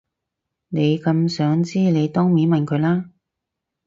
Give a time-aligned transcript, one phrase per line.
[0.69, 3.11] 你咁想知你當面問佢啦